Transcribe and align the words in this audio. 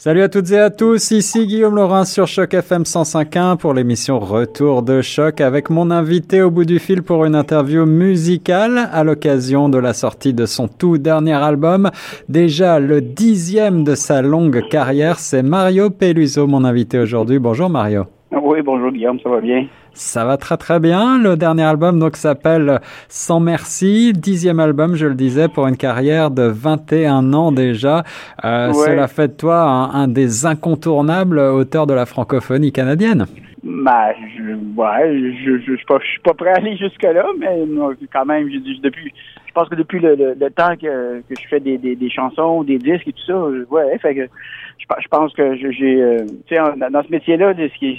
Salut 0.00 0.22
à 0.22 0.28
toutes 0.28 0.52
et 0.52 0.60
à 0.60 0.70
tous, 0.70 1.10
ici 1.10 1.44
Guillaume 1.48 1.74
Laurin 1.74 2.04
sur 2.04 2.28
Choc 2.28 2.54
FM 2.54 2.82
105.1 2.82 3.56
pour 3.56 3.74
l'émission 3.74 4.20
Retour 4.20 4.84
de 4.84 5.02
Choc 5.02 5.40
avec 5.40 5.70
mon 5.70 5.90
invité 5.90 6.40
au 6.40 6.52
bout 6.52 6.64
du 6.64 6.78
fil 6.78 7.02
pour 7.02 7.24
une 7.24 7.34
interview 7.34 7.84
musicale 7.84 8.88
à 8.92 9.02
l'occasion 9.02 9.68
de 9.68 9.76
la 9.76 9.94
sortie 9.94 10.32
de 10.32 10.46
son 10.46 10.68
tout 10.68 10.98
dernier 10.98 11.32
album. 11.32 11.90
Déjà 12.28 12.78
le 12.78 13.00
dixième 13.00 13.82
de 13.82 13.96
sa 13.96 14.22
longue 14.22 14.68
carrière, 14.68 15.18
c'est 15.18 15.42
Mario 15.42 15.90
Peluso, 15.90 16.46
mon 16.46 16.62
invité 16.62 17.00
aujourd'hui. 17.00 17.40
Bonjour 17.40 17.68
Mario. 17.68 18.04
Oui, 18.30 18.62
bonjour 18.62 18.92
Guillaume, 18.92 19.18
ça 19.18 19.30
va 19.30 19.40
bien? 19.40 19.66
Ça 19.98 20.24
va 20.24 20.36
très 20.36 20.56
très 20.56 20.78
bien. 20.78 21.18
Le 21.18 21.36
dernier 21.36 21.64
album 21.64 21.98
donc 21.98 22.14
s'appelle 22.14 22.78
Sans 23.08 23.40
merci, 23.40 24.12
dixième 24.12 24.60
album, 24.60 24.94
je 24.94 25.08
le 25.08 25.16
disais, 25.16 25.48
pour 25.48 25.66
une 25.66 25.76
carrière 25.76 26.30
de 26.30 26.44
21 26.44 27.32
ans 27.32 27.50
déjà. 27.50 28.04
Euh, 28.44 28.72
Cela 28.72 29.08
fait 29.08 29.26
de 29.26 29.32
toi 29.32 29.62
un, 29.92 30.06
des 30.06 30.46
incontournables 30.46 31.40
auteurs 31.40 31.88
de 31.88 31.94
la 31.94 32.06
francophonie 32.06 32.70
canadienne. 32.70 33.26
Bah, 33.64 34.12
je, 34.36 34.52
ouais, 34.80 35.34
je, 35.44 35.58
je, 35.66 35.74
suis 35.74 35.84
pas, 35.84 35.98
je 36.00 36.06
suis 36.06 36.20
pas 36.20 36.32
prêt 36.34 36.50
à 36.50 36.58
aller 36.58 36.76
jusque 36.76 37.02
là, 37.02 37.26
mais 37.36 37.58
quand 38.12 38.24
même, 38.24 38.48
je, 38.48 38.80
depuis, 38.80 39.12
je 39.48 39.52
pense 39.52 39.68
que 39.68 39.74
depuis 39.74 39.98
le, 39.98 40.14
le, 40.14 40.50
temps 40.50 40.76
que, 40.80 41.22
que 41.22 41.34
je 41.34 41.48
fais 41.48 41.58
des, 41.58 41.76
des, 41.76 41.96
des, 41.96 42.08
chansons, 42.08 42.62
des 42.62 42.78
disques 42.78 43.08
et 43.08 43.12
tout 43.12 43.24
ça, 43.26 43.36
ouais, 43.68 43.98
fait 43.98 44.14
que 44.14 44.28
je, 44.78 45.08
pense 45.10 45.32
que 45.34 45.56
j'ai, 45.56 46.00
euh, 46.00 46.18
tu 46.46 46.54
sais, 46.54 46.62
dans 46.88 47.02
ce 47.02 47.10
métier-là, 47.10 47.52
ce 47.56 47.78
qui 47.80 47.98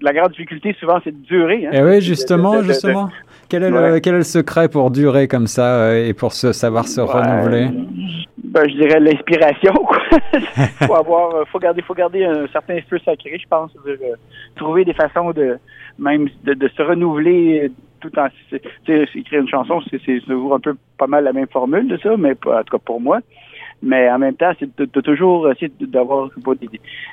la 0.00 0.12
grande 0.12 0.30
difficulté, 0.30 0.76
souvent, 0.78 1.00
c'est 1.02 1.12
de 1.12 1.26
durer. 1.26 1.66
Hein? 1.66 1.84
Oui, 1.84 2.00
justement, 2.00 2.62
justement. 2.62 3.10
quel, 3.48 3.62
est 3.64 3.70
le, 3.70 4.00
quel 4.00 4.14
est 4.14 4.18
le 4.18 4.24
secret 4.24 4.68
pour 4.68 4.90
durer 4.90 5.28
comme 5.28 5.46
ça 5.46 5.80
euh, 5.80 6.06
et 6.08 6.14
pour 6.14 6.32
se, 6.32 6.52
savoir 6.52 6.86
se 6.86 7.00
renouveler? 7.00 7.68
Ben, 8.44 8.68
je 8.68 8.74
dirais 8.74 9.00
l'inspiration. 9.00 9.74
faut 10.86 10.94
avoir, 10.94 11.34
euh, 11.34 11.44
faut 11.50 11.58
garder, 11.58 11.82
faut 11.82 11.94
garder 11.94 12.24
un 12.24 12.46
certain 12.48 12.78
feu 12.88 12.98
sacré, 13.04 13.38
je 13.38 13.48
pense. 13.48 13.72
De, 13.84 13.90
euh, 13.90 14.16
trouver 14.56 14.84
des 14.84 14.94
façons 14.94 15.32
de 15.32 15.58
même 15.98 16.28
de, 16.44 16.68
se 16.68 16.82
renouveler 16.82 17.70
tout 18.00 18.16
en, 18.18 18.28
écrire 18.86 19.40
une 19.40 19.48
chanson, 19.48 19.80
c'est 19.90 20.20
toujours 20.20 20.54
un 20.54 20.60
peu 20.60 20.76
pas 20.96 21.08
mal 21.08 21.24
la 21.24 21.32
même 21.32 21.48
formule 21.48 21.88
de 21.88 21.96
ça, 21.98 22.16
mais 22.16 22.30
en 22.46 22.62
tout 22.62 22.76
cas 22.76 22.82
pour 22.84 23.00
moi. 23.00 23.18
Mais 23.82 24.10
en 24.10 24.18
même 24.18 24.34
temps, 24.34 24.52
c'est 24.58 24.68
de, 24.76 25.00
toujours 25.00 25.50
essayer 25.50 25.70
d'avoir 25.80 26.30
des, 26.60 26.68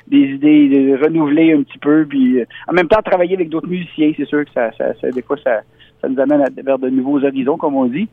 des, 0.08 0.18
idées, 0.18 0.68
de 0.68 1.04
renouveler 1.04 1.52
un 1.52 1.62
petit 1.62 1.78
peu, 1.78 2.04
puis 2.08 2.40
euh, 2.40 2.44
en 2.66 2.72
même 2.72 2.88
temps 2.88 3.00
travailler 3.02 3.34
avec 3.34 3.48
d'autres 3.48 3.68
musiciens. 3.68 4.12
C'est 4.16 4.26
sûr 4.26 4.44
que 4.44 4.50
ça, 4.52 4.72
ça, 4.76 4.94
ça, 5.00 5.10
des 5.10 5.22
fois 5.22 5.36
ça, 5.44 5.60
ça 6.00 6.08
nous 6.08 6.20
amène 6.20 6.44
vers 6.64 6.78
de 6.78 6.88
nouveaux 6.88 7.24
horizons, 7.24 7.56
comme 7.56 7.76
on 7.76 7.86
dit. 7.86 8.08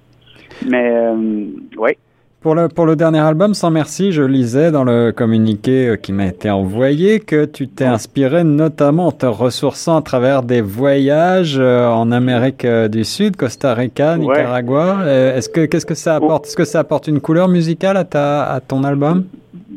Mais 0.67 0.91
euh, 0.91 1.47
ouais. 1.77 1.97
Pour 2.43 2.55
le, 2.55 2.67
pour 2.67 2.85
le 2.85 2.97
dernier 2.97 3.19
album, 3.19 3.53
Sans 3.53 3.71
Merci, 3.71 4.11
je 4.11 4.21
lisais 4.21 4.69
dans 4.69 4.83
le 4.83 5.13
communiqué 5.13 5.87
euh, 5.87 5.95
qui 5.95 6.11
m'a 6.11 6.25
été 6.25 6.49
envoyé 6.49 7.21
que 7.21 7.45
tu 7.45 7.69
t'es 7.69 7.85
inspiré 7.85 8.43
notamment 8.43 9.07
en 9.07 9.11
te 9.13 9.25
ressourçant 9.25 9.95
à 9.95 10.01
travers 10.01 10.43
des 10.43 10.59
voyages 10.59 11.57
euh, 11.57 11.87
en 11.87 12.11
Amérique 12.11 12.65
euh, 12.65 12.89
du 12.89 13.05
Sud, 13.05 13.37
Costa 13.37 13.73
Rica, 13.73 14.17
Nicaragua. 14.17 15.05
Est-ce 15.07 15.47
que, 15.47 15.65
qu'est-ce 15.65 15.85
que 15.85 15.93
ça 15.93 16.17
apporte? 16.17 16.47
Est-ce 16.47 16.57
que 16.57 16.65
ça 16.65 16.81
apporte 16.81 17.07
une 17.07 17.21
couleur 17.21 17.47
musicale 17.47 17.95
à 17.95 18.03
ta, 18.03 18.43
à 18.51 18.59
ton 18.59 18.83
album? 18.83 19.23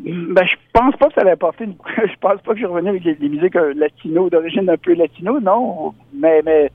Ben, 0.03 0.45
je 0.45 0.55
pense 0.73 0.93
pas 0.97 1.07
que 1.07 1.13
ça 1.13 1.21
allait 1.21 1.31
apporter 1.31 1.63
une... 1.63 1.75
je 1.95 2.19
pense 2.19 2.41
pas 2.41 2.53
que 2.53 2.59
je 2.59 2.65
revenais 2.65 2.89
avec 2.89 3.03
des, 3.03 3.29
musiques 3.29 3.55
latino, 3.77 4.29
d'origine 4.29 4.69
un 4.69 4.75
peu 4.75 4.93
latino, 4.93 5.39
non. 5.39 5.93
Mais, 6.13 6.41
mais, 6.43 6.69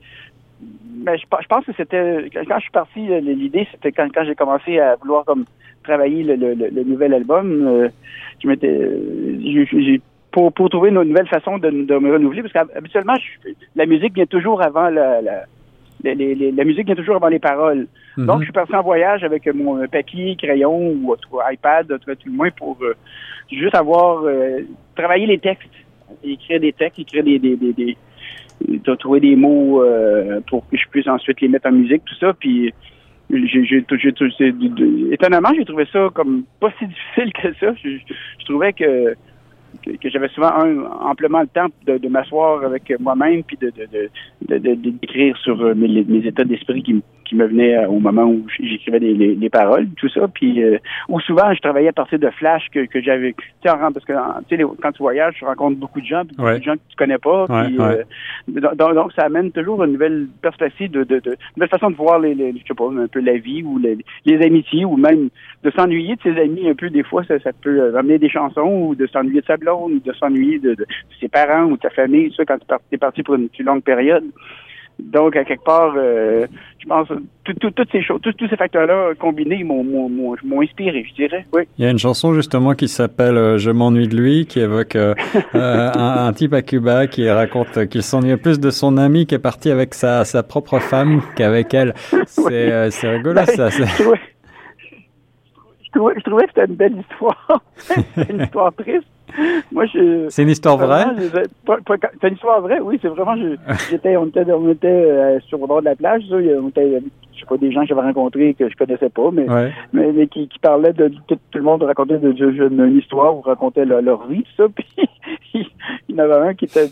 mais 1.05 1.19
je, 1.19 1.25
pense 1.27 1.65
que 1.65 1.71
c'était, 1.77 2.31
quand 2.33 2.55
je 2.57 2.63
suis 2.63 2.71
parti, 2.71 2.99
l'idée, 3.21 3.67
c'était 3.71 3.91
quand, 3.91 4.07
quand 4.11 4.25
j'ai 4.25 4.33
commencé 4.33 4.79
à 4.79 4.95
vouloir 4.95 5.23
comme 5.25 5.45
travailler 5.83 6.23
le, 6.23 6.35
le, 6.35 6.53
le 6.55 6.83
nouvel 6.83 7.13
album, 7.13 7.67
euh, 7.67 7.89
je 8.41 8.47
m'étais, 8.47 8.89
j'ai 9.41 10.01
pour, 10.31 10.51
pour 10.51 10.69
trouver 10.69 10.89
une 10.89 11.01
nouvelle 11.01 11.27
façon 11.27 11.57
de, 11.59 11.69
de 11.69 11.95
me 11.97 12.11
renouveler, 12.11 12.41
parce 12.41 12.53
qu'habituellement, 12.53 13.15
la 13.75 13.85
musique 13.85 14.13
vient 14.15 14.25
toujours 14.25 14.61
avant 14.63 14.89
la, 14.89 15.21
la, 15.21 15.45
la 16.03 16.63
musique 16.63 16.85
vient 16.87 16.95
toujours 16.95 17.17
avant 17.17 17.27
les 17.27 17.39
paroles. 17.39 17.87
Mm-hmm. 18.17 18.25
Donc, 18.25 18.39
je 18.39 18.45
suis 18.45 18.53
parti 18.53 18.75
en 18.75 18.81
voyage 18.81 19.23
avec 19.23 19.45
mon 19.53 19.87
papier, 19.87 20.35
crayon 20.35 20.95
ou 21.03 21.15
iPad, 21.51 21.87
tout 21.87 22.09
le 22.25 22.31
moins, 22.31 22.49
pour 22.51 22.77
euh, 22.81 22.95
juste 23.51 23.75
avoir 23.75 24.23
euh, 24.23 24.61
travaillé 24.95 25.27
les 25.27 25.37
textes, 25.37 25.69
écrire 26.23 26.59
des 26.59 26.73
textes, 26.73 26.99
écrire 26.99 27.23
des, 27.23 27.39
des, 27.39 27.55
des, 27.55 27.73
des 27.73 27.97
trouver 28.97 29.19
des 29.19 29.35
mots 29.35 29.83
pour 30.47 30.67
que 30.69 30.77
je 30.77 30.87
puisse 30.89 31.07
ensuite 31.07 31.41
les 31.41 31.47
mettre 31.47 31.67
en 31.67 31.71
musique, 31.71 32.03
tout 32.05 32.15
ça. 32.15 32.33
Puis 32.33 32.73
étonnamment, 35.11 35.49
j'ai 35.55 35.65
trouvé 35.65 35.85
ça 35.91 36.09
comme 36.13 36.43
pas 36.59 36.71
si 36.79 36.87
difficile 36.87 37.33
que 37.33 37.53
ça. 37.59 37.73
je 37.83 38.45
trouvais 38.45 38.73
que 38.73 39.15
que, 39.81 40.09
j'avais 40.09 40.29
souvent 40.29 40.51
un, 40.53 40.83
amplement 41.01 41.41
le 41.41 41.47
temps 41.47 41.67
de, 41.85 42.07
m'asseoir 42.07 42.63
avec 42.63 42.93
moi-même 42.99 43.43
puis 43.43 43.57
de, 43.57 43.71
de, 43.71 44.57
de, 44.57 44.75
d'écrire 44.75 45.37
sur 45.37 45.59
euh, 45.61 45.73
mes, 45.73 46.03
mes 46.03 46.25
états 46.25 46.43
d'esprit 46.43 46.83
qui, 46.83 47.01
qui 47.33 47.39
me 47.39 47.47
venaient 47.47 47.77
euh, 47.77 47.87
au 47.87 47.99
moment 47.99 48.25
où 48.25 48.45
j'écrivais 48.59 48.99
les, 48.99 49.13
les, 49.13 49.35
les, 49.35 49.49
paroles, 49.49 49.87
tout 49.97 50.09
ça. 50.09 50.27
Puis 50.27 50.63
euh, 50.63 50.77
ou 51.09 51.19
souvent 51.21 51.53
je 51.53 51.59
travaillais 51.59 51.89
à 51.89 51.93
partir 51.93 52.19
de 52.19 52.29
flash 52.29 52.69
que, 52.71 52.85
que 52.85 53.01
j'avais. 53.01 53.33
Tu 53.33 53.69
sais, 53.69 53.75
parce 53.79 54.05
que 54.05 54.13
quand 54.81 54.91
tu 54.91 55.03
voyages, 55.03 55.35
tu 55.37 55.45
rencontres 55.45 55.77
beaucoup 55.77 55.99
de 55.99 56.05
gens, 56.05 56.23
beaucoup 56.25 56.59
de 56.59 56.63
gens 56.63 56.73
que 56.73 56.89
tu 56.89 56.95
connais 56.95 57.17
pas. 57.17 57.45
puis, 57.47 57.77
donc, 58.47 58.93
donc, 58.93 59.13
ça 59.13 59.23
amène 59.23 59.51
toujours 59.51 59.83
une 59.83 59.93
nouvelle 59.93 60.27
perspective 60.41 60.91
de, 60.91 61.03
de, 61.03 61.19
de, 61.19 61.31
une 61.31 61.37
nouvelle 61.57 61.69
façon 61.69 61.89
de 61.89 61.95
voir 61.95 62.19
les, 62.19 62.35
les, 62.35 62.51
je 62.53 62.67
sais 62.67 62.73
pas, 62.73 62.89
un 62.89 63.07
peu 63.07 63.19
la 63.19 63.37
vie 63.37 63.63
ou 63.63 63.79
les, 63.79 63.97
les 64.25 64.45
amitiés 64.45 64.85
ou 64.85 64.97
même 64.97 65.29
de 65.63 65.71
s'ennuyer 65.71 66.15
de 66.15 66.21
ses 66.21 66.39
amis 66.39 66.69
un 66.69 66.75
peu. 66.75 66.89
Des 66.89 67.03
fois, 67.03 67.23
ça, 67.23 67.39
ça 67.39 67.51
peut 67.61 67.95
amener 67.97 68.19
des 68.19 68.29
chansons 68.29 68.87
ou 68.87 68.95
de 68.95 69.07
s'ennuyer 69.07 69.41
de 69.41 69.45
sa 69.45 69.57
ou 69.71 69.99
de 69.99 70.13
s'ennuyer 70.13 70.59
de, 70.59 70.75
ses 71.19 71.27
parents 71.27 71.65
ou 71.65 71.77
de 71.77 71.81
sa 71.81 71.89
famille, 71.89 72.33
ça, 72.35 72.45
quand 72.45 72.57
tu 72.57 72.95
es 72.95 72.97
parti 72.97 73.23
pour 73.23 73.35
une 73.35 73.49
plus 73.49 73.63
longue 73.63 73.83
période. 73.83 74.25
Donc, 74.99 75.35
à 75.35 75.43
quelque 75.43 75.63
part, 75.63 75.93
euh, 75.97 76.45
je 76.79 76.87
pense, 76.87 77.07
toutes 77.43 77.91
ces 77.91 78.01
choses, 78.01 78.19
tous 78.21 78.47
ces 78.47 78.55
facteurs-là 78.55 79.13
combinés 79.19 79.63
m'ont 79.63 80.61
inspiré, 80.61 81.05
je 81.09 81.13
dirais. 81.15 81.45
Oui. 81.53 81.63
Il 81.77 81.85
y 81.85 81.87
a 81.87 81.91
une 81.91 81.99
chanson 81.99 82.33
justement 82.33 82.73
qui 82.73 82.87
s'appelle 82.87 83.37
euh, 83.37 83.57
Je 83.57 83.71
m'ennuie 83.71 84.07
de 84.07 84.15
lui, 84.15 84.45
qui 84.45 84.59
évoque 84.59 84.95
euh, 84.95 85.15
un, 85.53 86.31
type 86.33 86.53
à 86.53 86.61
Cuba 86.61 87.07
qui 87.07 87.29
raconte 87.29 87.87
qu'il 87.87 88.03
s'ennuie 88.03 88.37
plus 88.37 88.59
de 88.59 88.69
son 88.69 88.97
ami 88.97 89.25
qui 89.25 89.35
est 89.35 89.39
parti 89.39 89.71
avec 89.71 89.93
sa, 89.93 90.25
sa 90.25 90.43
propre 90.43 90.79
femme 90.79 91.21
qu'avec 91.35 91.73
elle. 91.73 91.93
C'est 92.27 92.89
rigolo, 93.03 93.35
ben, 93.35 93.45
ça. 93.45 93.69
Je 95.93 95.99
trouvais, 95.99 96.13
je 96.17 96.23
trouvais 96.23 96.43
que 96.45 96.49
c'était 96.55 96.65
une 96.65 96.75
belle 96.75 96.97
histoire. 96.99 97.61
une 98.29 98.41
histoire 98.41 98.73
triste. 98.73 99.07
Moi, 99.71 99.85
je. 99.87 100.27
C'est 100.29 100.43
une 100.43 100.49
histoire 100.49 100.77
vraie? 100.77 101.05
C'est 102.21 102.27
une 102.27 102.33
histoire 102.33 102.61
vraie, 102.61 102.79
oui. 102.79 102.99
C'est 103.01 103.09
vraiment. 103.09 103.35
J'étais, 103.89 104.15
on 104.17 104.27
était, 104.27 104.51
on 104.51 104.69
était 104.69 104.87
euh, 104.87 105.39
sur 105.41 105.57
le 105.59 105.67
bord 105.67 105.81
de 105.81 105.85
la 105.85 105.95
plage. 105.95 106.23
Ça, 106.29 106.35
on 106.35 106.69
était, 106.69 107.01
je 107.33 107.39
sais 107.39 107.45
pas, 107.47 107.57
des 107.57 107.71
gens 107.71 107.81
que 107.81 107.87
j'avais 107.87 108.01
rencontrés 108.01 108.53
que 108.53 108.69
je 108.69 108.75
connaissais 108.75 109.09
pas, 109.09 109.31
mais, 109.31 109.45
mais, 109.91 110.27
qui, 110.27 110.47
qui, 110.47 110.59
parlaient 110.59 110.93
de. 110.93 111.11
Tout, 111.27 111.37
le 111.53 111.61
monde 111.61 111.83
racontait 111.83 112.19
de, 112.19 112.31
une 112.31 112.97
histoire 112.97 113.35
ou 113.35 113.41
racontait 113.41 113.85
leur, 113.85 114.27
vie, 114.27 114.43
tout 114.43 114.63
ça. 114.63 114.69
Puis 114.75 115.67
il 116.09 116.15
y 116.15 116.21
en 116.21 116.23
avait 116.23 116.49
un 116.49 116.53
qui 116.53 116.65
était 116.65 116.89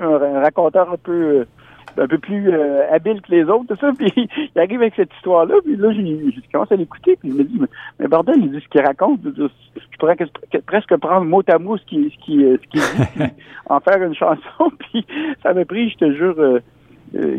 un 0.00 0.40
raconteur 0.40 0.92
un 0.92 0.96
peu 0.96 1.12
euh, 1.12 1.44
un 1.98 2.06
peu 2.06 2.18
plus 2.18 2.50
euh, 2.50 2.82
habile 2.90 3.20
que 3.20 3.30
les 3.30 3.44
autres, 3.44 3.74
tout 3.74 3.80
ça. 3.80 3.92
Puis 3.98 4.12
il 4.16 4.60
arrive 4.60 4.80
avec 4.80 4.94
cette 4.96 5.12
histoire-là, 5.14 5.54
puis 5.64 5.76
là, 5.76 5.92
je 5.92 6.52
commence 6.52 6.72
à 6.72 6.76
l'écouter, 6.76 7.16
puis 7.20 7.30
je 7.30 7.36
me 7.36 7.44
dis, 7.44 7.60
mais, 7.98 8.08
bordel, 8.08 8.36
il 8.38 8.50
dit 8.50 8.60
ce 8.60 8.68
qu'il 8.68 8.80
raconte. 8.80 9.20
Je 9.24 9.98
pourrais 9.98 10.16
presque 10.66 10.96
prendre 10.96 11.26
mot 11.26 11.42
à 11.48 11.58
mot 11.58 11.76
ce 11.76 11.84
qu'il 11.84 12.10
ce 12.10 12.16
qui, 12.24 12.38
ce 12.40 12.68
qui 12.68 12.78
dit, 12.78 13.24
en 13.66 13.80
faire 13.80 14.02
une 14.02 14.14
chanson. 14.14 14.70
Puis 14.78 15.06
ça 15.42 15.52
m'a 15.54 15.64
pris, 15.64 15.90
je 15.90 15.96
te 15.96 16.12
jure. 16.12 16.34
Euh, 16.38 16.60
euh, 17.16 17.38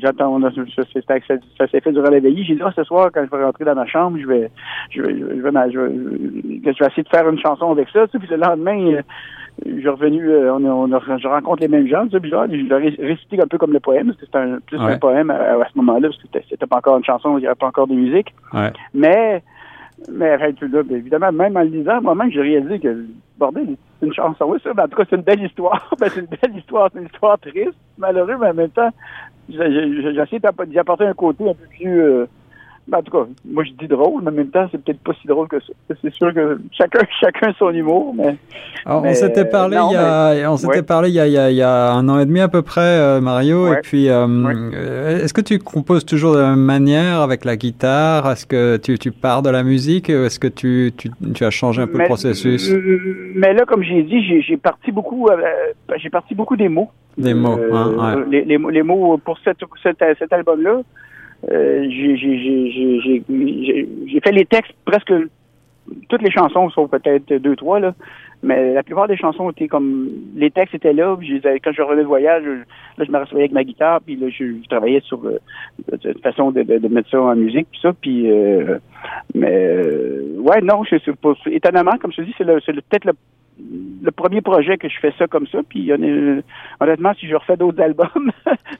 j'entends 0.00 0.40
ça, 0.40 1.66
s'est 1.66 1.80
fait 1.80 1.92
durant 1.92 2.10
la 2.10 2.20
veillée. 2.20 2.44
J'ai 2.44 2.54
dit 2.54 2.62
ah, 2.64 2.72
ce 2.74 2.84
soir 2.84 3.10
quand 3.12 3.24
je 3.24 3.36
vais 3.36 3.44
rentrer 3.44 3.64
dans 3.64 3.74
ma 3.74 3.86
chambre, 3.86 4.16
je 4.20 4.26
vais 4.26 4.50
je 4.90 5.02
vais 5.02 5.18
je 5.18 5.24
vais, 5.24 5.72
je 5.72 5.78
vais, 5.80 6.72
je 6.72 6.78
vais 6.78 6.86
essayer 6.86 7.02
de 7.02 7.08
faire 7.08 7.28
une 7.28 7.40
chanson 7.40 7.72
avec 7.72 7.88
ça. 7.92 8.06
Puis 8.06 8.28
le 8.30 8.36
lendemain, 8.36 9.00
je 9.66 9.88
revenu, 9.88 10.28
euh, 10.28 10.54
on, 10.54 10.64
on, 10.64 11.18
je 11.18 11.28
rencontre 11.28 11.60
les 11.60 11.68
mêmes 11.68 11.86
gens, 11.86 12.08
ça, 12.10 12.20
puis 12.20 12.30
je 12.30 12.68
leur 12.68 12.80
récité 12.80 13.40
un 13.40 13.46
peu 13.46 13.58
comme 13.58 13.72
le 13.72 13.80
poème, 13.80 14.06
parce 14.06 14.18
que 14.18 14.26
c'était 14.26 14.38
un, 14.38 14.58
plus 14.60 14.78
un 14.78 14.98
poème 14.98 15.30
à, 15.30 15.66
ce 15.70 15.76
moment-là, 15.78 16.08
parce 16.08 16.22
que 16.22 16.28
c'était 16.48 16.66
pas 16.66 16.78
encore 16.78 16.98
une 16.98 17.04
chanson, 17.04 17.38
il 17.38 17.42
n'y 17.42 17.46
avait 17.46 17.54
pas 17.54 17.66
encore 17.66 17.86
de 17.86 17.94
musique. 17.94 18.34
Mais, 18.94 19.42
mais 20.10 20.38
évidemment, 20.90 21.32
même 21.32 21.56
en 21.56 21.60
le 21.60 21.66
lisant, 21.66 22.00
moi-même, 22.00 22.30
j'ai 22.30 22.40
réalisé 22.40 22.78
que, 22.78 23.04
bordel, 23.38 23.76
c'est 23.98 24.06
une 24.06 24.14
chanson, 24.14 24.46
oui, 24.46 24.58
ça, 24.62 24.70
mais 24.74 24.82
en 24.82 24.88
tout 24.88 24.96
cas, 24.96 25.04
c'est 25.08 25.16
une 25.16 25.22
belle 25.22 25.42
histoire. 25.42 25.94
ben, 26.00 26.08
c'est 26.08 26.20
une 26.20 26.26
belle 26.26 26.56
histoire, 26.56 26.90
c'est 26.92 27.00
une 27.00 27.06
histoire 27.06 27.38
triste, 27.38 27.76
malheureuse, 27.98 28.36
mais 28.40 28.48
en 28.48 28.54
même 28.54 28.70
temps, 28.70 28.90
j'ai 29.48 29.58
essayé 29.58 30.40
d'y 30.66 30.78
apporter 30.78 31.06
un 31.06 31.14
côté 31.14 31.48
un 31.48 31.54
peu 31.54 31.66
plus... 31.76 32.00
Euh, 32.00 32.26
en 32.92 33.02
tout 33.02 33.12
cas, 33.12 33.26
moi 33.44 33.64
je 33.64 33.72
dis 33.72 33.88
drôle, 33.88 34.22
mais 34.22 34.30
en 34.30 34.34
même 34.34 34.50
temps, 34.50 34.66
c'est 34.70 34.82
peut-être 34.82 35.00
pas 35.00 35.12
si 35.20 35.26
drôle 35.26 35.48
que 35.48 35.60
ça. 35.60 35.94
C'est 36.02 36.12
sûr 36.12 36.32
que 36.34 36.60
chacun, 36.72 37.00
chacun 37.20 37.52
son 37.58 37.70
humour, 37.70 38.14
mais 38.16 38.36
on 38.86 39.14
s'était 39.14 39.44
parlé, 39.44 39.76
il 39.76 39.92
y 39.92 39.96
a, 39.96 40.50
on 40.50 40.56
s'était 40.56 40.82
parlé 40.82 41.08
il 41.08 41.14
y, 41.14 41.20
a, 41.20 41.50
il, 41.50 41.56
y 41.56 41.62
a, 41.62 41.92
un 41.92 42.08
an 42.08 42.18
et 42.18 42.26
demi 42.26 42.40
à 42.40 42.48
peu 42.48 42.62
près, 42.62 42.80
euh, 42.80 43.20
Mario. 43.20 43.72
Et 43.72 43.80
puis, 43.82 44.08
euh, 44.08 44.26
euh, 44.26 45.24
est-ce 45.24 45.34
que 45.34 45.40
tu 45.40 45.58
composes 45.58 46.04
toujours 46.04 46.34
de 46.34 46.40
la 46.40 46.50
même 46.50 46.60
manière 46.60 47.20
avec 47.20 47.44
la 47.44 47.56
guitare? 47.56 48.30
Est-ce 48.30 48.46
que 48.46 48.76
tu, 48.76 48.98
tu 48.98 49.12
pars 49.12 49.42
de 49.42 49.50
la 49.50 49.62
musique 49.62 50.10
Est-ce 50.10 50.38
que 50.38 50.48
tu, 50.48 50.92
tu, 50.96 51.10
tu, 51.34 51.44
as 51.44 51.50
changé 51.50 51.82
un 51.82 51.86
peu 51.86 51.98
le 51.98 52.04
processus? 52.04 52.72
Mais 53.34 53.52
là, 53.52 53.64
comme 53.66 53.82
j'ai 53.82 54.02
dit, 54.02 54.22
j'ai 54.42 54.56
parti 54.56 54.92
beaucoup, 54.92 55.28
j'ai 55.96 56.10
parti 56.10 56.34
beaucoup 56.34 56.56
des 56.56 56.68
mots. 56.68 56.90
Des 57.18 57.34
mots, 57.34 57.58
hein, 57.72 58.24
les, 58.30 58.44
les, 58.44 58.56
les, 58.56 58.82
mots 58.82 59.18
pour 59.18 59.38
cette, 59.40 59.58
cet, 59.82 60.02
cet 60.18 60.32
album-là. 60.32 60.80
J'ai 61.48 63.24
fait 64.22 64.32
les 64.32 64.44
textes 64.46 64.74
presque 64.84 65.12
toutes 66.08 66.22
les 66.22 66.30
chansons, 66.30 66.70
sauf 66.70 66.90
peut-être 66.90 67.32
deux, 67.34 67.56
trois, 67.56 67.80
là. 67.80 67.94
Mais 68.42 68.72
la 68.72 68.82
plupart 68.82 69.06
des 69.06 69.18
chansons 69.18 69.50
étaient 69.50 69.68
comme 69.68 70.08
les 70.34 70.50
textes 70.50 70.74
étaient 70.74 70.94
là. 70.94 71.14
quand 71.62 71.72
je 71.72 71.82
revenais 71.82 72.02
de 72.02 72.06
voyage, 72.06 72.42
là 72.42 73.04
je 73.04 73.12
me 73.12 73.18
rassoyais 73.18 73.44
avec 73.44 73.52
ma 73.52 73.64
guitare, 73.64 74.00
puis 74.00 74.16
là 74.16 74.28
je, 74.30 74.66
travaillais 74.66 75.00
sur 75.00 75.22
euh, 75.26 75.38
une 76.04 76.20
façon 76.20 76.50
de, 76.50 76.88
mettre 76.88 77.10
ça 77.10 77.20
en 77.20 77.36
musique, 77.36 77.68
puis 77.70 77.80
ça, 77.82 77.92
puis 77.92 78.30
euh, 78.30 78.78
mais 79.34 79.52
euh, 79.52 80.36
ouais 80.38 80.62
non, 80.62 80.84
c'est 80.88 81.02
étonnamment 81.52 81.98
comme 82.00 82.12
je 82.12 82.18
te 82.18 82.22
dis, 82.22 82.34
c'est 82.38 82.46
peut-être 82.46 83.04
le 83.04 83.12
le 84.02 84.10
premier 84.10 84.40
projet 84.40 84.78
que 84.78 84.88
je 84.88 84.98
fais 85.00 85.12
ça 85.18 85.26
comme 85.26 85.46
ça, 85.46 85.58
puis 85.68 85.92
honnêtement, 85.92 87.12
si 87.18 87.28
je 87.28 87.34
refais 87.34 87.56
d'autres 87.56 87.82
albums, 87.82 88.32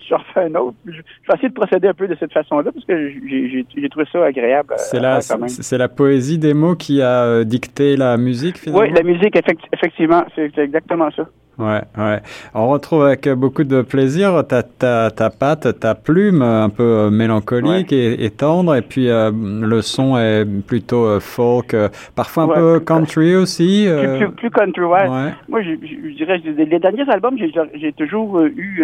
je 0.09 0.15
refais 0.15 0.45
un 0.45 0.55
autre. 0.55 0.77
Je, 0.87 0.93
vais 0.93 1.35
essayer 1.35 1.49
de 1.49 1.55
procéder 1.55 1.89
un 1.89 1.95
peu 1.95 2.09
de 2.09 2.17
cette 2.19 2.33
façon-là 2.33 2.71
parce 2.73 2.85
que 2.85 3.11
j'ai 3.11 3.89
trouvé 3.89 4.07
ça 4.13 4.25
agréable. 4.25 4.75
C'est 4.77 5.01
la, 5.01 5.21
c'est 5.21 5.79
la 5.79 5.89
poésie 5.89 6.39
des 6.39 6.55
mots 6.55 6.75
qui 6.75 7.03
a 7.03 7.25
euh, 7.25 7.45
dicté 7.45 7.97
la 7.97 8.17
musique, 8.17 8.59
finalement? 8.59 8.83
Oui, 8.83 8.93
la 8.93 9.03
musique, 9.03 9.37
effectivement, 9.73 10.25
c'est 10.35 10.57
exactement 10.59 11.11
ça. 11.11 11.29
Ouais, 11.61 11.83
ouais. 11.99 12.21
On 12.55 12.69
retrouve 12.69 13.05
avec 13.05 13.29
beaucoup 13.29 13.65
de 13.65 13.83
plaisir 13.83 14.43
ta, 14.49 14.63
ta, 14.63 15.11
ta 15.11 15.29
patte, 15.29 15.79
ta 15.79 15.95
plume 15.95 16.43
un 16.43 16.71
peu 16.71 16.83
euh, 16.83 17.11
mélancolique 17.11 17.93
et, 17.93 18.31
tendre, 18.31 18.75
et 18.75 18.83
puis 18.83 19.09
euh, 19.09 19.31
le 19.33 19.83
son 19.83 20.17
est 20.17 20.47
plutôt 20.67 21.05
euh, 21.05 21.21
folk, 21.21 21.77
parfois 22.17 22.45
un 22.45 22.49
peu 22.49 22.81
country 22.81 23.37
aussi. 23.37 23.87
Plus, 24.19 24.31
plus, 24.31 24.51
country, 24.51 24.83
ouais. 24.83 25.07
Moi, 25.49 25.63
je, 25.63 25.73
je, 25.73 26.17
dirais, 26.17 26.39
les 26.39 26.79
derniers 26.79 27.09
albums, 27.11 27.37
j'ai 27.75 27.93
toujours 27.93 28.41
eu, 28.41 28.83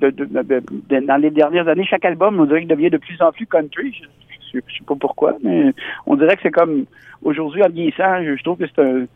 de, 0.00 0.10
de, 0.10 1.00
dans 1.00 1.16
les 1.16 1.30
dernières 1.30 1.68
années, 1.68 1.86
chaque 1.88 2.04
album, 2.04 2.38
on 2.40 2.44
dirait 2.44 2.60
qu'il 2.60 2.68
devient 2.68 2.90
de 2.90 2.98
plus 2.98 3.20
en 3.22 3.32
plus 3.32 3.46
country. 3.46 3.94
Je, 4.52 4.58
je 4.66 4.78
sais 4.78 4.84
pas 4.86 4.94
pourquoi, 4.98 5.36
mais 5.42 5.72
on 6.06 6.16
dirait 6.16 6.36
que 6.36 6.42
c'est 6.42 6.50
comme 6.50 6.84
aujourd'hui 7.22 7.62
en 7.62 7.68
vieillissant, 7.68 8.22
je 8.22 8.42
trouve 8.42 8.58
que 8.58 8.66
c'est 8.66 8.82
un 8.82 9.06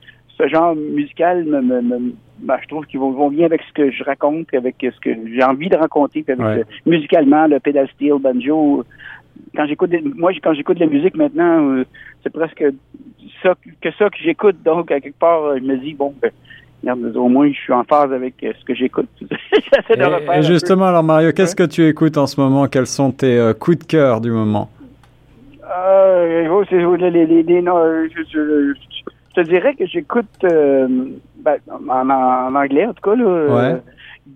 ce 0.41 0.49
genre 0.49 0.75
musical 0.75 1.45
me, 1.45 1.61
me, 1.61 2.13
ben, 2.39 2.57
je 2.63 2.69
trouve 2.69 2.87
qu'ils 2.87 3.01
vont, 3.01 3.31
bien 3.31 3.47
avec 3.47 3.63
ce 3.63 3.73
que 3.73 3.91
je 3.91 4.03
raconte, 4.03 4.53
avec 4.55 4.77
ce 4.81 5.01
que 5.01 5.11
j'ai 5.33 5.43
envie 5.43 5.69
de 5.69 5.77
raconter, 5.77 6.25
avec 6.27 6.67
musicalement, 6.87 7.47
le 7.47 7.61
pedal 7.61 7.89
steel, 7.95 8.15
banjo. 8.21 8.85
Quand 9.55 9.67
j'écoute, 9.67 9.91
moi, 10.17 10.33
quand 10.43 10.55
j'écoute 10.55 10.79
de 10.79 10.85
la 10.85 10.91
musique 10.91 11.17
maintenant, 11.17 11.71
euh, 11.71 11.85
c'est 12.23 12.33
presque 12.33 12.65
ça 13.43 13.55
que 13.81 13.91
ça 13.93 14.09
que 14.09 14.19
j'écoute. 14.23 14.57
Donc, 14.65 14.91
à 14.91 15.01
quelque 15.01 15.19
part, 15.19 15.57
je 15.59 15.63
me 15.63 15.77
dis, 15.77 15.95
bon, 15.95 16.15
ben, 16.21 16.31
regarde, 16.83 17.17
au 17.17 17.29
moins, 17.29 17.49
je 17.49 17.59
suis 17.59 17.73
en 17.73 17.85
phase 17.85 18.13
avec 18.13 18.35
euh, 18.43 18.53
ce 18.59 18.65
que 18.65 18.75
j'écoute. 18.75 19.09
et, 19.91 20.43
justement, 20.43 20.87
alors 20.87 21.03
Mario, 21.03 21.33
qu'est-ce 21.33 21.57
que 21.57 21.65
tu 21.65 21.87
écoutes 21.87 22.17
en 22.17 22.27
ce 22.27 22.41
moment? 22.41 22.67
Quels 22.69 22.87
sont 22.87 23.13
tes 23.13 23.39
euh, 23.39 23.55
coups 23.55 23.79
de 23.79 23.85
cœur 23.85 24.21
du 24.21 24.31
moment? 24.31 24.71
Euh, 25.73 26.65
c'est 26.69 26.77
les, 26.77 27.27
les, 27.27 27.43
les, 27.43 27.63
non, 27.63 27.77
je, 28.09 28.23
je 28.25 28.90
te 29.35 29.41
dirais 29.41 29.75
que 29.75 29.87
j'écoute 29.87 30.45
euh, 30.45 30.89
ben, 31.37 31.57
en, 31.69 32.55
anglais, 32.55 32.87
en 32.87 32.95
tout 32.95 33.11
cas, 33.11 33.17
là, 33.17 33.25
euh, 33.25 33.79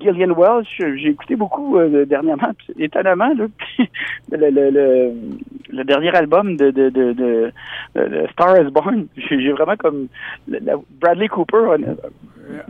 Gillian 0.00 0.35
Welsh, 0.35 0.69
j'ai 0.79 1.08
écouté 1.08 1.37
beaucoup 1.37 1.79
euh, 1.79 2.05
dernièrement, 2.05 2.52
étonnamment, 2.79 3.32
là, 3.35 3.46
le, 4.32 4.50
le, 4.50 5.12
le, 5.70 5.85
dernier 5.85 6.14
album 6.14 6.56
de, 6.56 6.70
de, 6.70 6.91
de, 6.91 7.12
de, 7.12 7.52
Star 8.32 8.61
is 8.61 8.70
Born, 8.70 9.06
j'ai 9.17 9.52
vraiment 9.52 9.76
comme 9.76 10.08
Bradley 11.00 11.29
Cooper, 11.29 11.76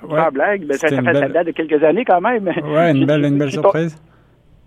ouais, 0.09 0.31
blague, 0.33 0.67
ben, 0.67 0.77
ça, 0.77 0.89
ça 0.89 0.97
fait 0.97 1.03
belle... 1.03 1.33
date 1.33 1.47
de 1.47 1.53
quelques 1.53 1.83
années 1.83 2.05
quand 2.05 2.21
même. 2.21 2.47
Ouais, 2.47 2.91
une 2.91 3.07
belle, 3.07 3.25
une 3.25 3.39
belle 3.39 3.53
surprise. 3.53 3.97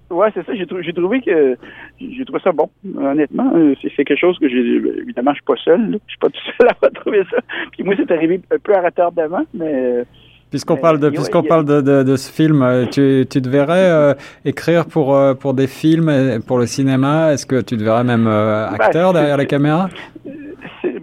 Ouais, 0.10 0.30
c'est 0.34 0.46
ça. 0.46 0.54
J'ai, 0.56 0.66
j'ai 0.82 0.94
trouvé 0.94 1.22
que 1.22 1.58
j'ai 2.00 2.26
trouvé 2.26 2.40
ça 2.44 2.52
bon. 2.52 2.70
Honnêtement, 2.98 3.52
euh, 3.56 3.76
c'est, 3.82 4.06
quelque 4.06 4.20
chose 4.20 4.38
que 4.40 4.48
j'ai. 4.48 4.82
Évidemment, 5.02 5.32
je 5.32 5.36
suis 5.36 5.46
pas 5.46 5.56
seul. 5.64 6.00
Je 6.06 6.12
suis 6.12 6.20
pas 6.20 6.30
tout 6.30 6.40
seul 6.58 6.68
à 6.82 6.86
retrouver 6.86 7.24
ça. 7.30 7.38
Puis 7.72 7.84
moi, 7.84 7.94
c'est 7.98 8.12
arrivé 8.12 8.40
un 8.52 8.58
peu 8.58 8.74
à 8.74 8.82
retardement, 8.82 9.44
mais. 9.54 10.04
Puisqu'on 10.50 10.78
parle 10.78 10.98
de 11.02 11.10
puisqu'on 11.10 11.44
parle 11.44 11.66
de, 11.66 11.82
de, 11.82 12.04
de, 12.04 12.16
ce 12.16 12.32
film, 12.32 12.62
euh, 12.62 12.86
tu, 12.86 13.26
tu 13.30 13.42
te 13.42 13.50
verrais 13.50 13.92
euh, 13.92 14.14
écrire 14.46 14.86
pour 14.86 15.20
pour 15.42 15.54
des 15.54 15.68
films, 15.68 16.40
pour 16.48 16.58
le 16.58 16.66
cinéma? 16.66 17.34
Est-ce 17.34 17.46
que 17.46 17.60
tu 17.60 17.76
te 17.76 17.84
verrais 17.84 18.06
même 18.06 18.24
ben, 18.24 18.74
acteur 18.80 19.12
derrière 19.12 19.36
la 19.36 19.46
caméra? 19.46 19.90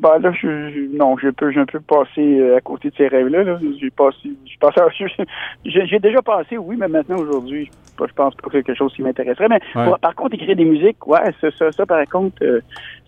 Ben 0.04 0.18
là, 0.18 0.32
je, 0.32 0.94
non, 0.96 1.16
je 1.16 1.30
peux, 1.30 1.50
je 1.50 1.60
peux 1.62 1.80
passer 1.80 2.54
à 2.54 2.60
côté 2.60 2.90
de 2.90 2.94
ces 2.94 3.08
rêves-là. 3.08 3.58
J'ai 3.80 3.90
passé, 3.90 4.28
j'ai 5.64 5.98
déjà 5.98 6.20
passé, 6.20 6.58
oui, 6.58 6.76
mais 6.78 6.88
maintenant 6.88 7.16
aujourd'hui, 7.16 7.70
je 7.98 8.12
pense 8.14 8.34
pas 8.34 8.48
que 8.48 8.52
c'est 8.52 8.62
quelque 8.62 8.76
chose 8.76 8.92
qui 8.94 9.02
m'intéresserait. 9.02 9.48
Mais 9.48 9.60
par 9.74 10.14
contre, 10.14 10.34
écrire 10.34 10.56
des 10.56 10.64
musiques, 10.64 11.06
ouais, 11.06 11.32
ça, 11.40 11.50
ça, 11.52 11.72
ça 11.72 11.86
par 11.86 12.04
contre, 12.06 12.36
euh, 12.42 12.60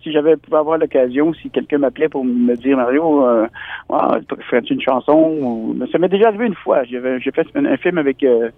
si 0.02 0.12
j'avais 0.12 0.36
pu 0.36 0.54
avoir 0.54 0.78
l'occasion, 0.78 1.34
si 1.34 1.50
quelqu'un 1.50 1.78
m'appelait 1.78 2.08
pour 2.08 2.24
me 2.24 2.54
dire 2.54 2.76
Mario, 2.76 3.26
euh, 3.26 3.46
ferais-tu 4.48 4.74
une 4.74 4.80
chanson 4.80 5.36
ou... 5.40 5.76
ça 5.92 5.98
m'est 5.98 6.08
déjà 6.08 6.28
arrivé 6.28 6.46
une 6.46 6.54
fois. 6.54 6.84
J'ai 6.84 7.00
fait 7.00 7.46
un, 7.54 7.76
film 7.76 7.98
avec 7.98 8.22
euh, 8.22 8.50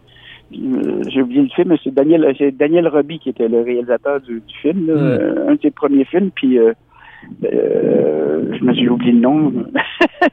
euh, 0.52 1.02
j'ai 1.08 1.22
oublié 1.22 1.42
le 1.42 1.48
film, 1.48 1.74
c'est 1.82 1.92
Daniel, 1.92 2.34
c'est 2.38 2.56
Daniel 2.56 2.88
Roby 2.88 3.18
qui 3.18 3.30
était 3.30 3.48
le 3.48 3.62
réalisateur 3.62 4.20
du, 4.20 4.42
film, 4.62 4.86
hmm. 4.86 5.48
un 5.48 5.54
de 5.54 5.60
ses 5.60 5.70
premiers 5.70 6.04
films, 6.04 6.30
puis 6.34 6.58
euh, 6.58 6.72
je 8.58 8.64
me 8.64 8.74
suis 8.74 8.88
oublié 8.88 9.12
le 9.12 9.20
nom. 9.20 9.52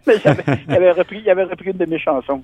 mais 0.07 0.13
il 0.67 0.73
avait 0.73 0.91
repris, 0.91 1.21
il 1.23 1.29
avait 1.29 1.43
repris 1.43 1.71
une 1.71 1.77
de 1.77 1.85
mes 1.85 1.99
chansons. 1.99 2.41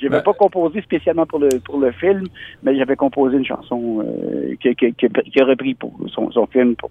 Je 0.00 0.08
n'avais 0.08 0.22
pas 0.22 0.32
composé 0.32 0.80
spécialement 0.82 1.26
pour 1.26 1.38
le 1.38 1.48
pour 1.64 1.78
le 1.78 1.92
film, 1.92 2.24
mais 2.62 2.76
j'avais 2.76 2.96
composé 2.96 3.36
une 3.36 3.44
chanson 3.44 4.04
euh, 4.04 4.54
qui, 4.60 4.74
qui, 4.74 4.92
qui, 4.94 5.40
a 5.40 5.44
repris 5.44 5.74
pour 5.74 5.92
son, 6.08 6.30
son, 6.30 6.46
film 6.46 6.76
pour 6.76 6.90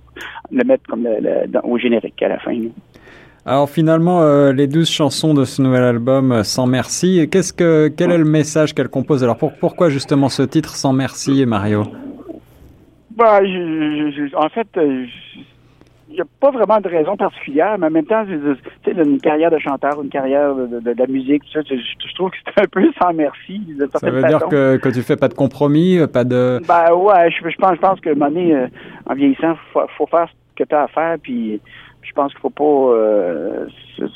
le 0.51 0.63
mettre 0.63 0.83
comme 0.89 1.07
au 1.63 1.77
générique 1.77 2.21
à 2.21 2.29
la 2.29 2.39
fin. 2.39 2.57
Alors 3.45 3.69
finalement, 3.69 4.21
euh, 4.21 4.53
les 4.53 4.67
douze 4.67 4.89
chansons 4.89 5.33
de 5.33 5.43
ce 5.43 5.61
nouvel 5.61 5.83
album, 5.83 6.31
euh, 6.31 6.43
Sans 6.43 6.65
merci, 6.65 7.27
qu'est-ce 7.29 7.51
que 7.51 7.89
quel 7.89 8.11
est 8.11 8.17
le 8.17 8.23
message 8.23 8.73
qu'elle 8.73 8.87
compose 8.87 9.21
Alors 9.21 9.37
pour, 9.37 9.51
pourquoi 9.59 9.89
justement 9.89 10.29
ce 10.29 10.43
titre 10.43 10.75
Sans 10.75 10.93
merci, 10.93 11.45
Mario? 11.45 11.83
Bah, 13.11 13.41
en 13.41 14.49
fait, 14.49 14.67
il 16.09 16.15
n'y 16.15 16.21
a 16.21 16.25
pas 16.39 16.51
vraiment 16.51 16.79
de 16.79 16.89
raison 16.89 17.15
particulière, 17.15 17.77
mais 17.79 17.87
en 17.87 17.91
même 17.91 18.05
temps, 18.05 18.25
tu 18.25 18.39
sais, 18.85 18.91
une 18.91 19.19
carrière 19.19 19.49
de 19.49 19.57
chanteur, 19.57 20.01
une 20.01 20.09
carrière 20.09 20.53
de, 20.55 20.79
de, 20.79 20.93
la 20.97 21.07
musique, 21.07 21.43
je, 21.53 21.61
je, 21.61 22.13
trouve 22.13 22.31
que 22.31 22.37
c'est 22.45 22.61
un 22.61 22.67
peu 22.67 22.91
sans 23.01 23.13
merci. 23.13 23.61
Ça 23.95 24.09
veut 24.09 24.23
dire 24.23 24.45
que, 24.47 24.77
que 24.77 24.89
tu 24.89 25.01
fais 25.01 25.15
pas 25.15 25.27
de 25.27 25.33
compromis, 25.33 25.97
euh, 25.97 26.07
pas 26.07 26.23
de... 26.23 26.59
Ben 26.67 26.93
ouais, 26.93 27.31
je, 27.31 27.49
je 27.49 27.57
pense, 27.57 27.75
je 27.75 27.81
pense 27.81 27.99
que 27.99 28.09
un 28.09 28.13
moment 28.13 28.29
donné, 28.29 28.53
euh, 28.53 28.67
en 29.05 29.15
vieillissant, 29.15 29.55
faut, 29.71 29.81
faut 29.97 30.07
faire 30.07 30.27
ce 30.27 30.63
que 30.63 30.67
tu 30.67 30.75
as 30.75 30.83
à 30.83 30.87
faire, 30.87 31.17
puis 31.21 31.59
je 32.01 32.11
pense 32.13 32.31
qu'il 32.33 32.41
faut 32.41 32.49
pas... 32.49 32.63
Euh, 32.63 33.65
tu 33.97 34.07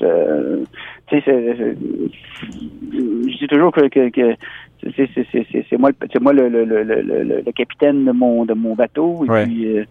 sais, 1.09 1.23
je 1.25 3.37
dis 3.37 3.47
toujours 3.47 3.71
que, 3.71 3.87
que, 3.87 4.09
que 4.09 4.35
c'est 4.81 5.77
moi, 5.77 5.91
c'est 6.11 6.21
moi 6.21 6.33
le, 6.33 6.49
le, 6.49 6.65
le, 6.65 6.83
le, 6.83 7.51
capitaine 7.51 8.05
de 8.05 8.11
mon 8.11 8.45
de 8.45 8.53
mon 8.53 8.75
bateau. 8.75 9.25
Et 9.25 9.45
puis, 9.45 9.77
euh, 9.77 9.85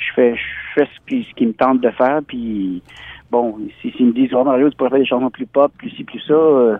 je 0.00 0.12
fais 0.14 0.34
je 0.36 0.42
fais 0.74 0.86
ce 0.86 1.06
qui, 1.06 1.26
ce 1.28 1.34
qui 1.34 1.46
me 1.46 1.52
tente 1.52 1.80
de 1.80 1.90
faire. 1.90 2.20
Puis 2.26 2.82
bon, 3.30 3.58
s'ils 3.80 3.92
si, 3.94 4.04
me 4.04 4.12
disent 4.12 4.34
oh 4.34 4.44
Mario, 4.44 4.70
tu 4.70 4.76
pourrais 4.76 4.90
faire 4.90 4.98
des 4.98 5.06
chansons 5.06 5.30
plus 5.30 5.46
pop, 5.46 5.72
plus 5.78 5.90
ci, 5.90 6.04
plus 6.04 6.20
ça, 6.20 6.34
euh, 6.34 6.78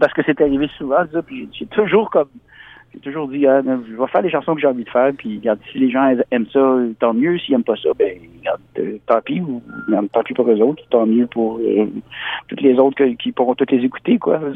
parce 0.00 0.12
que 0.12 0.22
c'est 0.24 0.40
arrivé 0.40 0.68
souvent, 0.78 1.04
ça, 1.12 1.22
puis 1.22 1.48
j'ai 1.52 1.66
toujours 1.66 2.10
comme 2.10 2.28
j'ai 2.94 3.00
toujours 3.00 3.26
dit, 3.28 3.46
ah, 3.46 3.62
je 3.64 3.96
vais 3.96 4.06
faire 4.08 4.20
les 4.20 4.30
chansons 4.30 4.54
que 4.54 4.60
j'ai 4.60 4.66
envie 4.66 4.84
de 4.84 4.90
faire, 4.90 5.12
puis 5.16 5.38
regarde, 5.38 5.58
si 5.70 5.78
les 5.78 5.90
gens 5.90 6.14
aiment 6.30 6.46
ça, 6.52 6.76
tant 7.00 7.14
mieux. 7.14 7.38
S'ils 7.38 7.52
n'aiment 7.54 7.64
pas 7.64 7.76
ça, 7.76 7.88
ben, 7.98 8.18
regarde, 8.38 8.60
euh, 8.78 8.98
tant 9.06 9.20
pis, 9.24 9.40
ou 9.40 9.62
tant 10.12 10.22
pis 10.22 10.34
pour 10.34 10.50
eux 10.50 10.60
autres, 10.60 10.82
tant 10.90 11.06
mieux 11.06 11.26
pour 11.26 11.58
euh, 11.58 11.86
toutes 12.48 12.60
les 12.60 12.78
autres 12.78 13.02
qui 13.18 13.32
pourront 13.32 13.54
toutes 13.54 13.70
les 13.70 13.82
écouter, 13.84 14.18
quoi. 14.18 14.40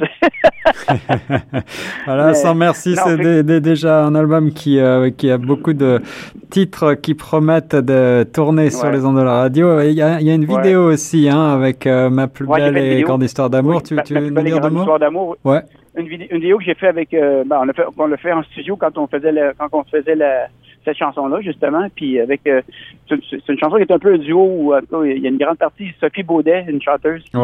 voilà, 2.07 2.35
sans 2.35 2.55
merci, 2.55 2.95
c'est 2.97 3.61
déjà 3.61 4.05
un 4.05 4.15
album 4.15 4.53
qui, 4.53 4.79
euh, 4.81 5.11
qui 5.11 5.31
a 5.31 5.39
beaucoup 5.39 5.73
de 5.73 6.03
titres 6.51 6.95
qui 6.95 7.15
promettent 7.15 7.77
de 7.77 8.25
tourner 8.25 8.69
sur 8.71 8.91
les 8.91 9.05
ondes 9.07 9.17
de 9.17 9.23
la 9.23 9.35
radio. 9.35 9.81
Il 9.81 9.93
y 9.93 10.03
a, 10.03 10.21
il 10.21 10.27
y 10.27 10.31
a 10.31 10.35
une 10.35 10.45
vidéo 10.45 10.93
aussi, 10.93 11.29
hein, 11.31 11.55
avec 11.55 11.87
Ma 11.87 12.29
plus 12.29 12.47
belle 12.47 12.77
et 12.77 13.01
grande 13.03 13.23
histoire 13.23 13.49
d'amour. 13.49 13.83
tu, 13.83 13.97
tu 14.05 14.15
veux 14.15 14.29
nous 14.29 14.43
dire 14.43 14.61
deux 14.61 14.71
mots? 14.71 15.37
Ouais 15.45 15.63
une, 15.97 16.09
vidéo, 16.09 16.59
que 16.59 16.65
j'ai 16.65 16.75
fait 16.75 16.89
avec, 16.89 17.15
euh, 17.15 17.45
ben, 17.45 17.61
on, 17.63 17.69
a 17.69 17.73
fait, 17.73 17.85
on 17.97 18.07
l'a 18.07 18.17
fait 18.17 18.33
en 18.33 18.43
studio 18.45 18.77
quand 18.77 18.97
on 18.99 19.07
faisait 19.07 19.33
le, 19.33 19.53
quand 19.59 19.69
on 19.73 19.85
faisait 19.85 20.15
la, 20.15 20.49
cette 20.85 20.97
chanson-là, 20.97 21.41
justement. 21.41 21.87
Puis 21.95 22.21
avec, 22.21 22.41
euh, 22.47 22.63
c'est, 23.09 23.49
une 23.49 23.59
chanson 23.59 23.77
qui 23.77 23.83
est 23.83 23.93
un 23.93 23.99
peu 23.99 24.15
un 24.15 24.19
duo 24.19 24.45
où 24.45 25.05
il 25.05 25.19
y 25.19 25.27
a 25.27 25.31
une 25.31 25.39
grande 25.39 25.59
partie, 25.59 25.93
Sophie 26.01 26.23
Baudet, 26.23 26.65
une 26.69 26.83
chanteuse, 26.83 27.23
qui, 27.25 27.37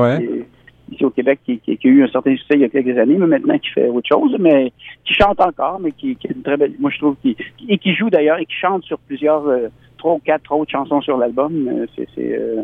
ici 0.92 1.04
au 1.04 1.10
Québec 1.10 1.40
qui, 1.44 1.58
qui, 1.58 1.72
a 1.72 1.90
eu 1.90 2.04
un 2.04 2.08
certain 2.08 2.36
succès 2.36 2.54
il 2.54 2.60
y 2.60 2.64
a 2.64 2.68
quelques 2.68 2.98
années, 2.98 3.16
mais 3.16 3.26
maintenant 3.26 3.58
qui 3.58 3.70
fait 3.70 3.88
autre 3.88 4.08
chose, 4.08 4.36
mais 4.38 4.72
qui 5.04 5.14
chante 5.14 5.40
encore, 5.40 5.80
mais 5.80 5.92
qui, 5.92 6.16
qui 6.16 6.26
est 6.26 6.32
une 6.34 6.42
très 6.42 6.56
belle, 6.56 6.74
moi 6.78 6.90
je 6.90 6.98
trouve, 6.98 7.16
qui, 7.22 7.36
et 7.68 7.78
qui 7.78 7.94
joue 7.94 8.10
d'ailleurs 8.10 8.38
et 8.38 8.46
qui 8.46 8.54
chante 8.54 8.84
sur 8.84 8.98
plusieurs, 8.98 9.46
euh, 9.46 9.68
trois 10.02 10.14
ou 10.14 10.18
quatre 10.18 10.52
autres 10.52 10.70
chansons 10.70 11.00
sur 11.00 11.16
l'album. 11.16 11.68
Euh, 11.68 11.86
c'est, 11.96 12.08
c'est 12.14 12.34
euh, 12.34 12.62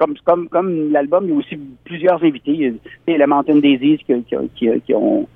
comme, 0.00 0.14
comme, 0.24 0.48
comme 0.48 0.92
l'album, 0.92 1.24
il 1.24 1.30
y 1.30 1.32
a 1.34 1.36
aussi 1.36 1.58
plusieurs 1.84 2.24
invités. 2.24 2.52
Il 2.52 2.78
y 3.06 3.14
a 3.14 3.18
la 3.18 3.26
Mountain 3.26 3.58
Daisies 3.58 3.98
qui, 3.98 4.14
qui, 4.24 4.68
qui, 4.86 4.94
ont 4.94 5.28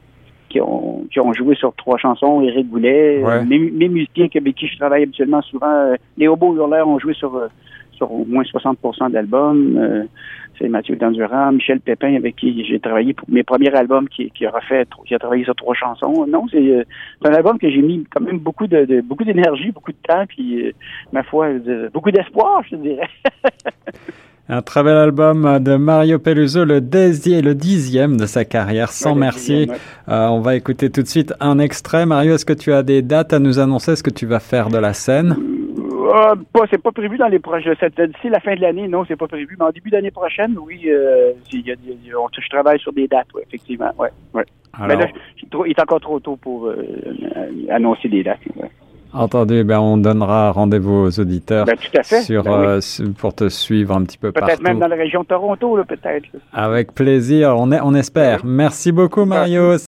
qui 0.49 0.61
ont, 0.61 1.05
qui 1.13 1.21
ont 1.21 1.33
joué 1.35 1.55
sur 1.55 1.75
trois 1.75 1.99
chansons, 1.99 2.41
Eric 2.41 2.71
Goulet, 2.71 3.23
mes, 3.45 3.89
musiciens 3.89 4.29
avec 4.35 4.55
qui 4.55 4.69
je 4.69 4.79
travaille 4.79 5.03
habituellement 5.03 5.43
souvent, 5.43 5.93
les 6.17 6.29
Hobos 6.29 6.55
Hurleurs 6.55 6.89
ont 6.89 6.99
joué 6.99 7.13
sur, 7.13 7.39
sur 7.93 8.11
au 8.11 8.25
moins 8.25 8.45
60 8.45 8.79
de 9.11 9.15
l'album 9.15 10.07
c'est 10.59 10.69
Mathieu 10.69 10.97
Dandurand, 10.97 11.53
Michel 11.53 11.81
Pépin, 11.81 12.15
avec 12.15 12.37
qui 12.37 12.65
j'ai 12.65 12.79
travaillé 12.79 13.13
pour 13.13 13.29
mes 13.31 13.43
premiers 13.43 13.75
albums, 13.75 14.09
qui, 14.09 14.31
qui 14.31 14.47
a 14.47 14.51
refait, 14.51 14.87
qui 15.07 15.15
a 15.15 15.19
travaillé 15.19 15.45
sur 15.45 15.55
trois 15.55 15.75
chansons. 15.75 16.27
Non, 16.27 16.47
c'est 16.51 16.59
euh, 16.59 16.85
un 17.25 17.33
album 17.33 17.59
que 17.59 17.71
j'ai 17.71 17.83
mis 17.83 18.05
quand 18.11 18.21
même 18.21 18.39
beaucoup 18.39 18.67
de, 18.67 19.01
beaucoup 19.01 19.25
d'énergie, 19.25 19.73
beaucoup 19.73 19.93
de 19.93 19.99
temps, 20.07 20.25
puis 20.27 20.67
euh, 20.67 20.73
ma 21.13 21.23
foi, 21.23 21.49
beaucoup 21.93 22.11
d'espoir, 22.11 22.63
je 22.71 22.77
dirais. 22.77 23.09
Un 24.47 24.61
très 24.61 24.83
bel 24.83 24.97
album 24.97 25.59
de 25.59 25.77
Mario 25.77 26.19
Peluso, 26.19 26.67
le, 26.67 26.75
le 26.75 27.53
dixième 27.55 28.19
de 28.19 28.27
sa 28.27 28.45
carrière, 28.45 28.91
sans 28.91 29.15
merci. 29.15 29.71
Euh, 30.09 30.27
on 30.27 30.41
va 30.41 30.55
écouter 30.55 30.91
tout 30.91 31.03
de 31.03 31.07
suite 31.07 31.33
un 31.41 31.59
extrait. 31.59 32.05
Mario, 32.05 32.35
est-ce 32.35 32.45
que 32.45 32.53
tu 32.53 32.71
as 32.71 32.83
des 32.83 33.01
dates 33.01 33.33
à 33.33 33.39
nous 33.39 33.59
annoncer? 33.59 33.93
Est-ce 33.93 34.03
que 34.03 34.11
tu 34.11 34.27
vas 34.27 34.41
faire 34.41 34.69
de 34.69 34.77
la 34.77 34.93
scène? 34.93 35.35
Euh, 35.39 36.35
pas, 36.53 36.65
c'est 36.71 36.83
pas 36.83 36.93
prévu 36.93 37.17
dans 37.17 37.29
les 37.29 37.39
projets. 37.39 37.73
D'ici 37.73 38.29
la 38.29 38.39
fin 38.41 38.55
de 38.55 38.61
l'année, 38.61 38.87
non, 38.87 39.07
c'est 39.09 39.17
pas 39.17 39.27
prévu. 39.29 39.57
Mais 39.59 39.65
en 39.65 39.71
début 39.71 39.89
d'année 39.89 40.11
prochaine, 40.11 40.57
oui, 40.59 40.83
euh, 40.89 41.33
je 41.51 42.49
travaille 42.51 42.79
sur 42.81 42.93
des 42.93 43.09
dates, 43.09 43.29
oui, 43.35 43.41
effectivement. 43.47 43.93
Ouais, 43.99 44.11
ouais. 44.35 44.45
mais 44.87 44.97
là, 44.97 45.07
il 45.41 45.71
est 45.71 45.81
encore 45.81 46.01
trop 46.01 46.21
tôt 46.21 46.37
pour 46.37 46.67
euh, 46.67 46.77
annoncer 47.71 48.09
des 48.09 48.23
dates. 48.23 48.41
Entendu, 49.15 49.63
ben 49.65 49.79
on 49.79 49.97
donnera 49.97 50.51
rendez-vous 50.51 51.07
aux 51.07 51.21
auditeurs 51.21 51.67
ben, 51.67 51.77
tout 51.77 51.99
à 51.99 52.03
fait. 52.03 52.23
Sur, 52.23 52.43
ben 52.43 52.53
euh, 52.53 52.81
pour 53.17 53.35
te 53.35 53.49
suivre 53.49 53.95
un 53.95 54.03
petit 54.03 54.19
peu 54.19 54.33
partout. 54.33 54.47
Peut-être 54.47 54.63
même 54.63 54.81
dans 54.81 54.89
la 54.89 54.97
région 54.97 55.23
de 55.23 55.27
Toronto, 55.27 55.79
peut-être. 55.89 56.27
Avec 56.53 56.93
plaisir, 56.95 57.55
on, 57.57 57.71
est, 57.71 57.81
on 57.81 57.95
espère. 57.95 58.45
Merci 58.45 58.91
beaucoup, 58.91 59.25
Mario. 59.25 59.79